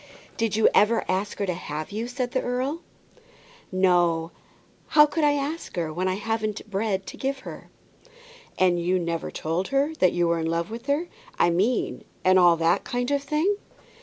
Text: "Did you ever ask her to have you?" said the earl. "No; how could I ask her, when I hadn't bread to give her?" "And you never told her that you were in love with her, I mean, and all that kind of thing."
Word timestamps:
"Did 0.35 0.55
you 0.55 0.67
ever 0.73 1.05
ask 1.07 1.37
her 1.37 1.45
to 1.45 1.53
have 1.53 1.91
you?" 1.91 2.07
said 2.07 2.31
the 2.31 2.41
earl. 2.41 2.81
"No; 3.71 4.31
how 4.97 5.05
could 5.05 5.23
I 5.23 5.33
ask 5.33 5.75
her, 5.75 5.93
when 5.93 6.07
I 6.07 6.15
hadn't 6.15 6.67
bread 6.67 7.05
to 7.05 7.17
give 7.17 7.41
her?" 7.41 7.69
"And 8.57 8.81
you 8.81 8.97
never 8.97 9.29
told 9.29 9.67
her 9.67 9.93
that 9.99 10.13
you 10.13 10.27
were 10.27 10.39
in 10.39 10.47
love 10.49 10.71
with 10.71 10.87
her, 10.87 11.07
I 11.37 11.51
mean, 11.51 12.03
and 12.25 12.39
all 12.39 12.57
that 12.57 12.83
kind 12.83 13.11
of 13.11 13.21
thing." 13.21 13.57